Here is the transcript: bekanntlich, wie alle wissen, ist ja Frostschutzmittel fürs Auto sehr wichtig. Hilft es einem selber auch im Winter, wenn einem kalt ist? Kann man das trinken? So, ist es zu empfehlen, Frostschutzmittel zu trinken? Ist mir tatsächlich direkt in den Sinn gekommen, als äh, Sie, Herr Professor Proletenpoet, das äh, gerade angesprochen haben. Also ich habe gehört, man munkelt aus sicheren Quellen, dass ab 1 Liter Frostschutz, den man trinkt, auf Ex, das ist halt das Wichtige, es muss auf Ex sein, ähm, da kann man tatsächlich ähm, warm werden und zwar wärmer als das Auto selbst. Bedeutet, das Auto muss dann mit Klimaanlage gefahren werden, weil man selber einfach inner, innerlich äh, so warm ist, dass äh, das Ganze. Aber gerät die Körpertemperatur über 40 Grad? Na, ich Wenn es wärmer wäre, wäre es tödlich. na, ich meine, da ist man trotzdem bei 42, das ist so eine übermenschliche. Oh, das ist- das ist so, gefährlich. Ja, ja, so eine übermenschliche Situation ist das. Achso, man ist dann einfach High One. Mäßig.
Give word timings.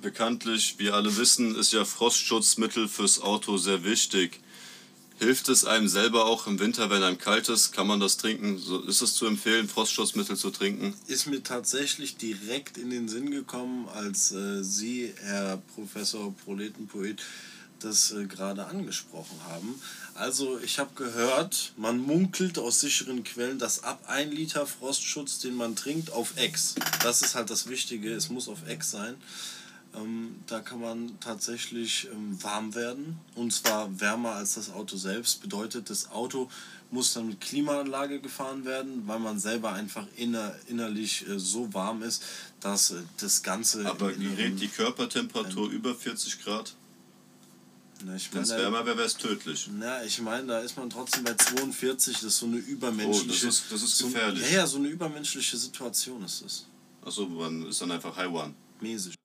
bekanntlich, 0.00 0.76
wie 0.78 0.90
alle 0.90 1.16
wissen, 1.16 1.54
ist 1.54 1.72
ja 1.72 1.84
Frostschutzmittel 1.84 2.88
fürs 2.88 3.20
Auto 3.20 3.56
sehr 3.56 3.84
wichtig. 3.84 4.40
Hilft 5.18 5.48
es 5.48 5.64
einem 5.64 5.88
selber 5.88 6.26
auch 6.26 6.46
im 6.46 6.60
Winter, 6.60 6.90
wenn 6.90 7.02
einem 7.02 7.18
kalt 7.18 7.48
ist? 7.48 7.72
Kann 7.72 7.88
man 7.88 7.98
das 7.98 8.18
trinken? 8.18 8.56
So, 8.56 8.82
ist 8.82 9.02
es 9.02 9.14
zu 9.14 9.26
empfehlen, 9.26 9.68
Frostschutzmittel 9.68 10.36
zu 10.36 10.50
trinken? 10.50 10.94
Ist 11.08 11.26
mir 11.26 11.42
tatsächlich 11.42 12.16
direkt 12.16 12.78
in 12.78 12.90
den 12.90 13.08
Sinn 13.08 13.32
gekommen, 13.32 13.88
als 13.88 14.30
äh, 14.30 14.62
Sie, 14.62 15.12
Herr 15.22 15.60
Professor 15.74 16.32
Proletenpoet, 16.44 17.20
das 17.80 18.12
äh, 18.12 18.26
gerade 18.26 18.66
angesprochen 18.66 19.38
haben. 19.48 19.80
Also 20.14 20.58
ich 20.60 20.78
habe 20.78 20.90
gehört, 20.94 21.72
man 21.76 21.98
munkelt 21.98 22.58
aus 22.58 22.80
sicheren 22.80 23.24
Quellen, 23.24 23.58
dass 23.58 23.84
ab 23.84 24.04
1 24.08 24.32
Liter 24.32 24.66
Frostschutz, 24.66 25.40
den 25.40 25.54
man 25.54 25.76
trinkt, 25.76 26.12
auf 26.12 26.36
Ex, 26.36 26.74
das 27.02 27.22
ist 27.22 27.34
halt 27.34 27.50
das 27.50 27.68
Wichtige, 27.68 28.12
es 28.12 28.28
muss 28.28 28.48
auf 28.48 28.66
Ex 28.68 28.90
sein, 28.90 29.16
ähm, 30.02 30.36
da 30.46 30.60
kann 30.60 30.80
man 30.80 31.18
tatsächlich 31.20 32.08
ähm, 32.12 32.42
warm 32.42 32.74
werden 32.74 33.18
und 33.34 33.52
zwar 33.52 34.00
wärmer 34.00 34.32
als 34.34 34.54
das 34.54 34.70
Auto 34.70 34.96
selbst. 34.96 35.40
Bedeutet, 35.42 35.90
das 35.90 36.10
Auto 36.10 36.50
muss 36.90 37.12
dann 37.12 37.26
mit 37.28 37.40
Klimaanlage 37.40 38.20
gefahren 38.20 38.64
werden, 38.64 39.06
weil 39.06 39.18
man 39.18 39.38
selber 39.38 39.72
einfach 39.72 40.06
inner, 40.16 40.54
innerlich 40.68 41.26
äh, 41.28 41.38
so 41.38 41.72
warm 41.74 42.02
ist, 42.02 42.22
dass 42.60 42.90
äh, 42.92 43.02
das 43.18 43.42
Ganze. 43.42 43.84
Aber 43.86 44.12
gerät 44.12 44.60
die 44.60 44.68
Körpertemperatur 44.68 45.70
über 45.70 45.94
40 45.94 46.42
Grad? 46.42 46.74
Na, 48.04 48.14
ich 48.14 48.32
Wenn 48.32 48.42
es 48.42 48.50
wärmer 48.50 48.86
wäre, 48.86 48.96
wäre 48.96 49.06
es 49.08 49.16
tödlich. 49.16 49.68
na, 49.76 50.04
ich 50.04 50.20
meine, 50.20 50.46
da 50.46 50.60
ist 50.60 50.76
man 50.76 50.88
trotzdem 50.88 51.24
bei 51.24 51.34
42, 51.34 52.14
das 52.14 52.22
ist 52.22 52.38
so 52.38 52.46
eine 52.46 52.56
übermenschliche. 52.58 53.24
Oh, 53.24 53.28
das 53.28 53.42
ist- 53.42 53.72
das 53.72 53.82
ist 53.82 53.98
so, 53.98 54.06
gefährlich. 54.06 54.44
Ja, 54.52 54.58
ja, 54.58 54.66
so 54.68 54.76
eine 54.78 54.86
übermenschliche 54.88 55.56
Situation 55.56 56.22
ist 56.24 56.42
das. 56.44 56.66
Achso, 57.04 57.26
man 57.26 57.66
ist 57.66 57.80
dann 57.80 57.90
einfach 57.90 58.16
High 58.16 58.28
One. 58.30 58.54
Mäßig. 58.80 59.18